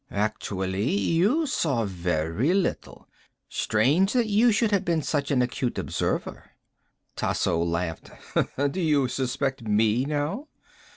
[0.09, 3.07] "Actually, you saw very little.
[3.47, 6.53] Strange that you should have been such an acute observer."
[7.15, 8.09] Tasso laughed.
[8.71, 10.47] "Do you suspect me, now?"